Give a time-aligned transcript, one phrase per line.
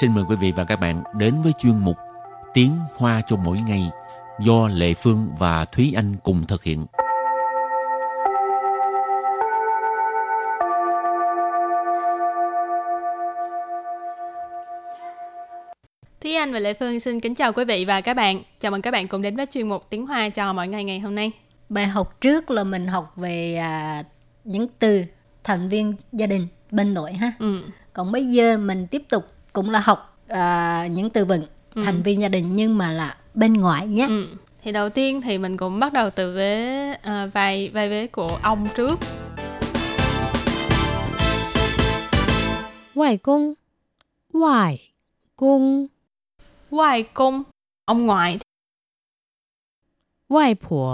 [0.00, 1.96] xin mời quý vị và các bạn đến với chuyên mục
[2.54, 3.90] Tiếng Hoa cho mỗi ngày
[4.40, 6.86] do Lệ Phương và Thúy Anh cùng thực hiện.
[16.20, 18.42] Thúy Anh và Lệ Phương xin kính chào quý vị và các bạn.
[18.60, 21.00] Chào mừng các bạn cùng đến với chuyên mục Tiếng Hoa cho mỗi ngày ngày
[21.00, 21.30] hôm nay.
[21.68, 24.02] Bài học trước là mình học về à,
[24.44, 25.04] những từ
[25.44, 27.32] thành viên gia đình bên nội ha.
[27.38, 27.62] Ừ.
[27.92, 31.82] Còn bây giờ mình tiếp tục cũng là học uh, những từ vựng ừ.
[31.84, 34.06] thành viên gia đình nhưng mà là bên ngoài nhé.
[34.08, 34.26] Ừ.
[34.62, 38.06] thì đầu tiên thì mình cũng bắt đầu từ vế à, uh, vài vài vế
[38.06, 38.98] của ông trước.
[42.94, 43.54] Ngoại công
[44.32, 44.90] ngoại
[45.36, 45.86] công
[46.70, 47.42] ngoại công
[47.84, 48.38] ông ngoại.
[50.28, 50.88] Ngoại phụ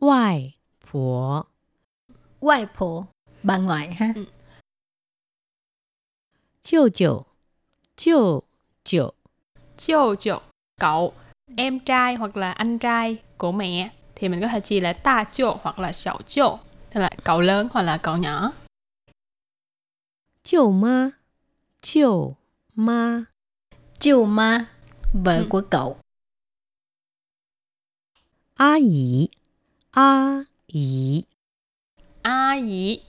[0.00, 0.54] ngoại
[0.86, 1.20] phụ
[2.40, 3.04] ngoại phụ
[3.42, 4.12] bà ngoại ha.
[4.16, 4.24] Ừ.
[6.62, 7.26] 舅舅
[7.99, 8.43] 舅
[8.83, 9.13] 舅，
[9.77, 10.41] Chiêu chiêu,
[10.79, 11.13] cậu,
[11.57, 15.23] em trai hoặc là anh trai của mẹ thì mình có thể chỉ là ta
[15.23, 16.59] chiêu hoặc là xảo chiêu,
[16.93, 18.53] tức là cậu lớn hoặc là cậu nhỏ.
[20.43, 21.13] 舅妈，
[21.81, 22.35] 舅
[22.75, 23.25] 妈，
[23.99, 24.65] Chiều ma,
[25.13, 25.45] vợ Ừ.
[25.49, 25.97] của cậu.
[28.55, 29.29] 阿姨，
[29.91, 31.25] 阿姨，
[32.21, 32.99] A dĩ,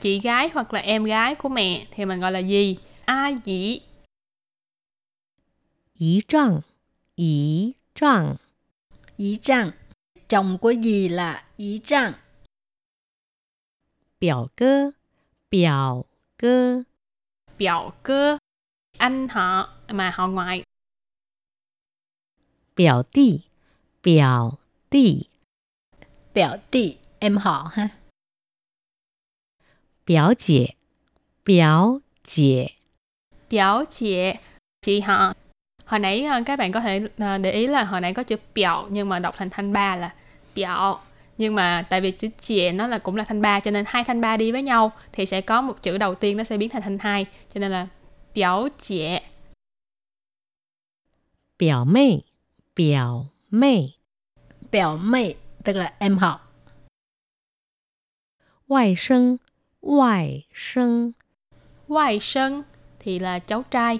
[0.00, 2.78] chị gái hoặc là em gái của mẹ thì mình gọi là gì?
[3.04, 3.80] A dĩ,
[5.94, 6.62] 姨丈，
[7.16, 8.36] 姨丈，
[9.16, 9.72] Ý trang,
[10.28, 12.14] chồng của dì là ý trang.
[14.18, 14.92] 表哥，
[15.50, 16.04] 表
[16.38, 16.84] 哥，
[17.58, 18.38] biểu cơ,
[18.98, 20.64] anh họ mà họ ngoại.
[22.74, 23.44] 表弟，
[24.02, 24.58] 表
[24.90, 25.28] 弟，
[26.34, 27.88] Biểu tỷ, em họ ha.
[30.04, 30.76] 表姐，
[31.44, 32.72] 表姐，
[33.50, 34.32] Biểu chị,
[34.80, 35.34] chị họ.
[35.85, 38.35] hồi nãy ờ, các bạn có thể ờ, để ý là hồi nãy có chữ
[38.55, 40.13] biểu nhưng mà đọc thành thanh ba là
[40.55, 40.99] biểu
[41.37, 44.03] nhưng mà tại vì chữ chìa nó là cũng là thanh ba cho nên hai
[44.03, 46.69] thanh ba đi với nhau thì sẽ có một chữ đầu tiên nó sẽ biến
[46.69, 47.87] thành thanh hai cho nên là
[48.33, 49.17] biểu chị
[51.59, 52.19] biểu mê
[52.75, 53.89] biểu mê
[54.71, 56.39] biểu mê tức là em họ.
[58.67, 59.35] Ngoại sinh
[59.81, 61.11] ngoại sinh
[61.87, 62.61] ngoại sinh
[62.99, 63.99] thì là cháu trai.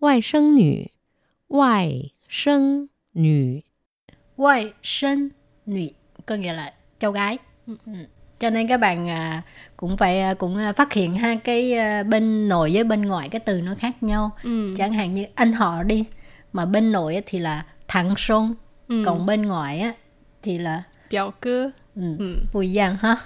[0.00, 0.90] 外甥女，
[1.48, 3.62] 外甥女，
[4.36, 5.28] Ngoại sinh
[5.66, 5.88] nữ,
[6.26, 7.38] có nghĩa là cháu gái.
[7.66, 7.74] Ừ.
[8.38, 9.42] Cho nên các bạn à,
[9.76, 13.28] cũng phải à, cũng à, phát hiện ha cái à, bên nội với bên ngoại
[13.28, 14.30] cái từ nó khác nhau.
[14.42, 14.74] ừ.
[14.76, 16.04] Chẳng hạn như anh họ đi,
[16.52, 18.54] mà bên nội á thì là thằng sông,
[18.88, 19.02] Ừ.
[19.06, 19.92] còn bên ngoại á
[20.42, 21.70] thì là biểu cơ.
[21.96, 22.36] ừ, Ừ.
[22.52, 23.16] Bùi Giang ha.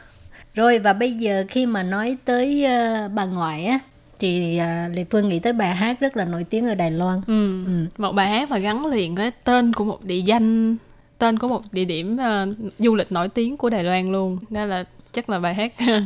[0.55, 3.79] Rồi và bây giờ khi mà nói tới ờ, bà ngoại á
[4.20, 7.22] thì uh, Lê Phương nghĩ tới bài hát rất là nổi tiếng ở Đài Loan.
[7.28, 7.66] Ừ.
[7.66, 7.86] Ừ.
[7.98, 10.76] Một bài hát mà gắn liền với tên của một địa danh,
[11.18, 12.48] tên của một địa điểm ờ,
[12.80, 14.38] du lịch nổi tiếng của Đài Loan luôn.
[14.50, 15.74] Đó là chắc là bài hát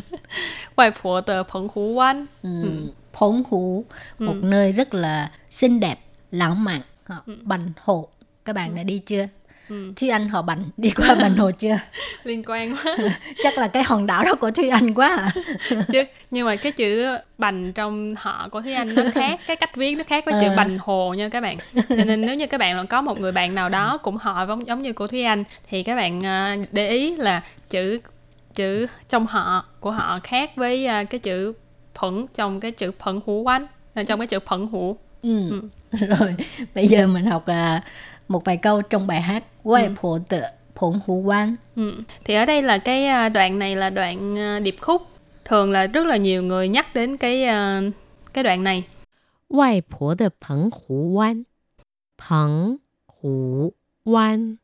[0.77, 2.25] Hoài Phụ tờ Phận Hú Quan.
[2.43, 2.49] Ừ.
[2.63, 2.69] Ừ.
[3.13, 3.85] Phốn Hú,
[4.19, 4.39] một Ừ.
[4.47, 5.99] nơi rất là xinh đẹp,
[6.31, 6.81] lãng mạn.
[7.05, 8.07] Họ, Bành Hồ,
[8.45, 9.27] các bạn đã đi chưa?
[9.69, 9.93] Ừ.
[9.95, 11.79] Thúy Anh họ Bành đi qua Bành Hồ chưa?
[12.23, 12.97] Liên quan quá.
[13.43, 15.31] Chắc là cái hòn đảo đó của Thúy Anh quá à.
[15.91, 17.05] Chứ nhưng mà cái chữ
[17.37, 20.47] bành trong họ của Thúy Anh nó khác, cái cách viết nó khác với chữ
[20.47, 20.55] Ờ.
[20.55, 21.57] bành hồ nha các bạn.
[21.89, 24.65] Cho nên nếu như các bạn có một người bạn nào đó cũng họ giống
[24.67, 27.99] giống như của Thúy Anh thì các bạn ờ, để ý là chữ
[28.53, 31.53] chữ trong họ của họ khác với ờ, cái chữ
[32.01, 33.67] phẫn trong cái chữ phẫn hữu quanh
[34.07, 35.61] trong cái chữ phẫn hữu Ừ.
[35.91, 36.35] Rồi,
[36.75, 37.81] bây giờ mình học à,
[38.29, 39.93] một vài câu trong bài hát Quay ừ.
[40.01, 40.41] phổ tự
[40.75, 41.55] Phổn Hữu Quan.
[41.75, 41.93] Ừ.
[42.23, 45.01] Thì ở đây là cái à, đoạn này là đoạn à, điệp khúc.
[45.45, 47.81] Thường là rất là nhiều người nhắc đến cái à,
[48.33, 48.83] cái đoạn này.
[49.49, 51.43] Ngoại phố tự Phổng Hữu Quan.
[52.21, 52.77] Phổng
[53.21, 53.71] Hữu
[54.05, 54.55] Quan.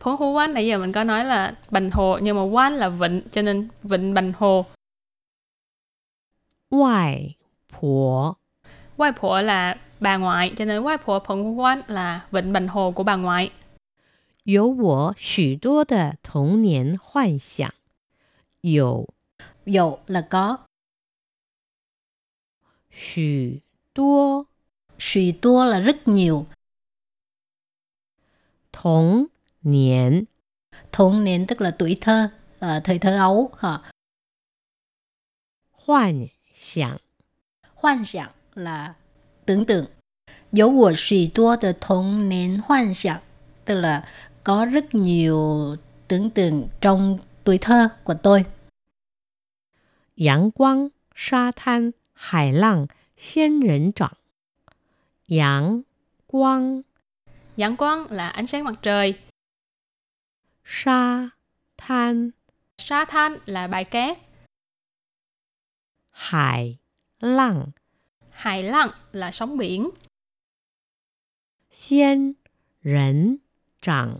[0.00, 2.88] Phổng Hữu Quan nãy giờ mình có nói là Bành Hồ nhưng mà Quan là
[2.88, 4.64] vịnh cho nên vịnh Bành Hồ.
[6.70, 7.36] Ngoại
[7.72, 8.36] phố.
[8.96, 12.67] Ngoại phố là bà ngoại cho nên Quai Phổ Phận Hú Quán là vịnh Bành
[12.67, 13.51] Hồ của bà ngoại.
[14.43, 17.73] 有我许多的童年幻想，
[18.61, 19.07] 有
[19.65, 20.59] Dụ là có,
[22.91, 23.63] 许
[23.93, 24.45] 多
[24.99, 26.45] suy tua là rất nhiều,
[28.71, 29.29] 童
[29.61, 30.27] 年
[30.91, 32.29] 童年 tức là tuổi thơ,
[32.59, 33.51] ờ, thời thơ ấu.
[33.57, 33.81] hả?
[35.71, 36.97] 幻想，
[37.75, 38.95] Hoan想là
[39.45, 39.85] tưởng tượng.
[40.51, 43.17] Dấu của suy tua de童年幻想
[43.65, 44.07] tức là
[44.43, 45.75] có rất nhiều
[46.07, 48.45] tưởng tượng trong tuổi thơ của tôi.
[50.15, 52.87] 阳光、沙滩、海浪、
[53.17, 54.11] 仙人掌。
[55.27, 55.83] 阳
[56.27, 56.83] 光
[57.57, 59.19] Giảng quang là ánh sáng mặt trời.
[60.63, 61.31] 沙
[61.77, 62.31] 滩
[62.77, 64.17] Sa than là bãi cát.
[66.11, 66.77] 海
[67.19, 67.73] 浪
[68.30, 69.90] Hải lặng là sóng biển.
[71.72, 72.32] Xiên
[72.84, 73.36] rỉnh
[73.82, 74.16] trạng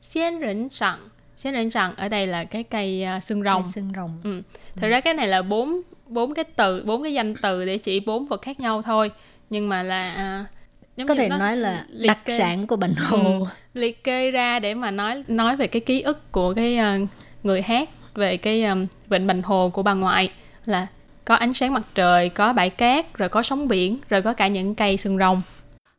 [0.00, 3.62] Xiên rỉnh trạng Xiên rỉnh trạng ở đây là cái cây à, xương rồng.
[3.62, 4.20] Cây xương rồng.
[4.24, 4.42] Ừ.
[4.74, 4.88] Thực ừ.
[4.88, 8.26] ra cái này là bốn bốn cái từ, bốn cái danh từ để chỉ bốn
[8.26, 9.10] vật khác nhau thôi.
[9.50, 10.50] Nhưng mà là uh,
[10.96, 13.04] giống có thể nó nói là đặc kê, sản của Bình ừ.
[13.04, 16.78] Hồ ừ, liệt kê ra để mà nói nói về cái ký ức của cái
[16.78, 17.08] uh,
[17.42, 20.32] người hát về cái um, vịnh Bình Hồ của bà ngoại
[20.64, 20.86] là
[21.25, 24.47] có ánh sáng mặt trời, có bãi cát, rồi có sóng biển, rồi có cả
[24.47, 25.43] những cây sừng rồng.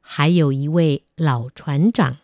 [0.03, 2.17] 还有一位老船长，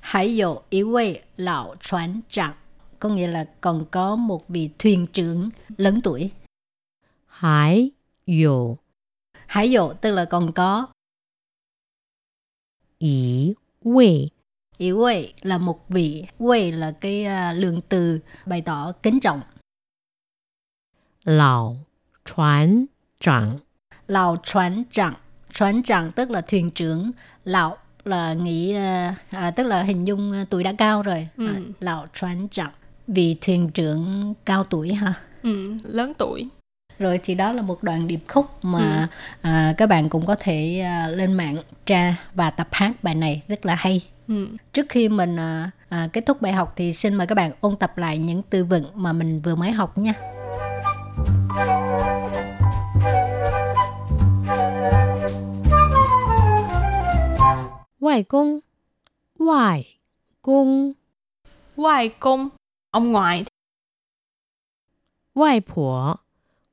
[0.00, 2.54] Hải dụ ý quê lão船长
[2.98, 6.30] có nghĩa là còn có một vị thuyền trưởng lớn tuổi.
[7.26, 7.92] 还
[8.24, 8.78] 有
[9.46, 10.88] Hải dụ tức là còn có
[12.98, 14.30] 一位
[14.78, 19.40] ý quê là một vị quê là cái à, lượng từ bày tỏ kính trọng.
[21.24, 21.74] 老
[22.26, 22.86] 船
[23.20, 23.58] 长，
[24.06, 25.14] Lão船长,
[25.52, 27.10] 船长tức là thuyền trưởng,
[27.44, 31.28] lão là nghĩ à, à, tức là hình dung à, tuổi đã cao rồi.
[31.36, 31.46] Ừ.
[31.46, 32.70] À, lão船长,
[33.06, 35.14] vị thuyền trưởng cao tuổi ha.
[35.42, 36.48] Ừ, lớn tuổi.
[36.98, 39.08] Rồi thì đó là một đoạn điệp khúc mà
[39.42, 43.42] à, các bạn cũng có thể à, lên mạng tra và tập hát bài này
[43.48, 44.00] rất là hay.
[44.28, 44.46] Ừ.
[44.72, 47.76] Trước khi mình à, à, kết thúc bài học thì xin mời các bạn ôn
[47.76, 50.14] tập lại những từ vựng mà mình vừa mới học nha.
[58.16, 58.62] 外公，
[59.38, 59.84] 外
[60.42, 60.94] 公，
[61.76, 62.50] Ngoại cung,
[62.90, 63.44] ông ngoại.
[65.34, 66.20] 外婆，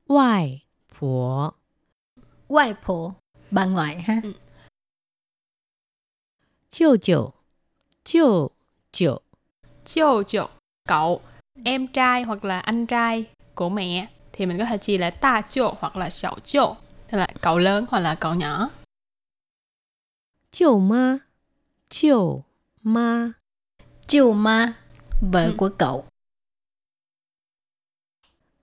[0.06, 1.54] 外婆，
[2.48, 3.14] Ngoại phổ,
[3.50, 4.22] bà ngoại ha.
[6.70, 7.32] 舅舅，
[8.04, 8.52] 舅
[8.92, 9.22] 舅，
[9.84, 10.48] Chiêu chậu,
[10.88, 11.22] cậu,
[11.64, 15.42] em trai hoặc là anh trai của mẹ thì mình có thể chia là ta
[15.48, 16.76] chậu hoặc là xảo chậu,
[17.10, 18.70] tức là cậu lớn hoặc là cậu nhỏ.
[20.52, 21.18] 舅妈，
[21.97, 22.43] Chiều
[22.83, 23.31] ma.
[24.07, 24.73] Chiều ma
[25.21, 25.55] Vợ ừ.
[25.57, 26.05] của cậu.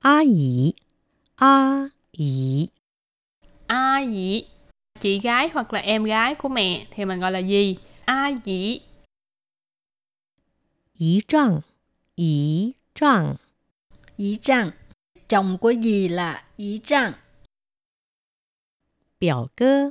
[0.01, 0.73] A yì
[1.37, 2.69] A yì
[3.67, 4.47] A yì
[5.01, 7.77] Chị gái hoặc là em gái của mẹ thì mình gọi là gì?
[8.05, 8.81] A yì
[10.99, 11.61] Yì trăng.
[12.17, 13.37] Yì trăng.
[14.17, 14.71] Yì trăng.
[15.29, 17.13] Chồng của gì là yì trăng.
[19.21, 19.91] Biểu cơ.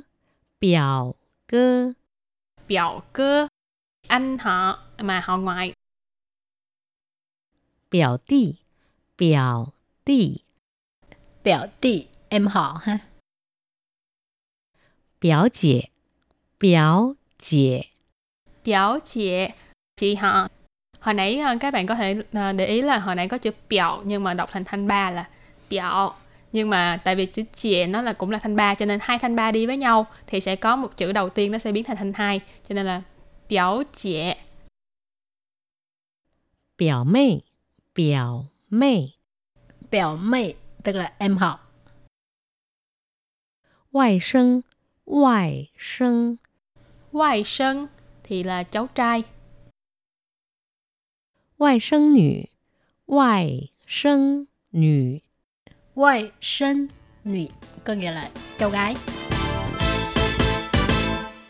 [0.60, 1.14] Biểu
[1.46, 1.92] cơ
[2.71, 3.47] biểu cơ,
[4.07, 5.73] anh họ mà họ ngoại.
[7.89, 8.57] 表弟，
[9.17, 9.73] 表
[10.05, 10.41] 弟，
[11.43, 12.99] Biểu tỷ, em họ ha.
[15.19, 15.89] 表姐，
[16.59, 17.87] 表姐，
[18.63, 19.47] Biểu chị,
[19.95, 20.47] chị họ.
[20.99, 23.51] Hồi nãy ờ, các bạn có thể ờ, để ý là hồi nãy có chữ
[23.69, 25.29] biểu nhưng mà đọc thành thanh ba là
[25.69, 26.15] biểu.
[26.52, 29.18] nhưng mà tại vì chữ chìa nó là cũng là thanh ba cho nên hai
[29.18, 31.84] thanh ba đi với nhau thì sẽ có một chữ đầu tiên nó sẽ biến
[31.84, 33.02] thành thanh hai cho nên là
[33.48, 34.32] biểu chìa.
[36.78, 37.38] Biểu mê
[37.94, 38.96] biểu mê.
[39.90, 41.58] Biểu mê tức là em họ
[43.92, 44.60] ngoại sinh
[45.06, 46.36] ngoại sinh
[47.12, 47.86] ngoại sinh
[48.24, 49.22] thì là cháu trai.
[51.58, 52.42] Ngoại sinh nữ
[53.06, 55.18] ngoại sinh nữ.
[55.95, 56.87] Ngoại sinh
[57.23, 57.45] nữ,
[57.83, 58.95] có nghĩa là cháu gái.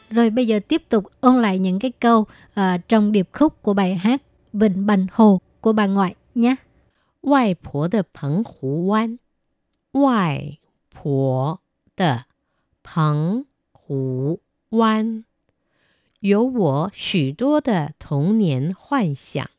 [0.10, 3.74] Rồi bây giờ tiếp tục ôn lại những cái câu à, trong điệp khúc của
[3.74, 4.22] bài hát
[4.54, 6.56] Vịnh Bành Hồ của bà ngoại nhé.
[7.22, 9.20] 外婆的澎湖湾，
[9.92, 10.58] 外
[10.90, 11.60] 婆
[11.98, 12.26] 的
[12.84, 14.40] 澎湖
[14.70, 15.26] 湾，
[16.22, 19.50] 有我许多的童年幻想，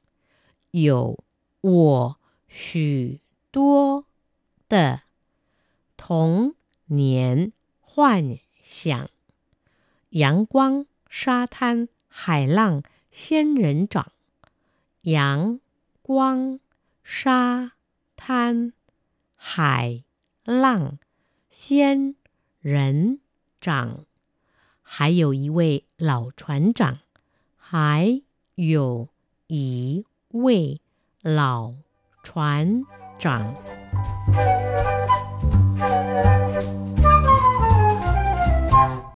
[0.70, 1.18] 有
[1.60, 2.16] 我
[2.48, 4.04] 许多
[4.73, 5.03] 的
[5.97, 9.07] 童年幻想，
[10.09, 14.11] 阳光、沙滩、海浪、仙人掌，
[15.01, 15.59] 阳
[16.01, 16.59] 光。
[17.05, 17.73] 沙
[18.15, 18.71] 滩、
[19.35, 20.05] 海
[20.45, 20.97] 浪、
[21.51, 22.15] 仙
[22.61, 23.19] 人
[23.59, 24.05] 掌，
[24.81, 26.99] 还有一位老船长，
[27.57, 28.21] 还
[28.55, 29.09] 有
[29.47, 30.79] 一位
[31.21, 31.73] 老
[32.23, 32.83] 船
[33.19, 33.82] 长。
[34.33, 35.02] Thank you.